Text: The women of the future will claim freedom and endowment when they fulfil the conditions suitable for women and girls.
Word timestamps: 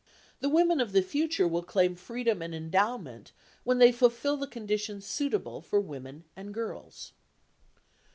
The 0.39 0.49
women 0.49 0.79
of 0.79 0.93
the 0.93 1.03
future 1.03 1.47
will 1.47 1.61
claim 1.61 1.93
freedom 1.93 2.41
and 2.41 2.55
endowment 2.55 3.33
when 3.63 3.77
they 3.77 3.91
fulfil 3.91 4.35
the 4.35 4.47
conditions 4.47 5.05
suitable 5.05 5.61
for 5.61 5.79
women 5.79 6.23
and 6.35 6.55
girls. 6.55 7.13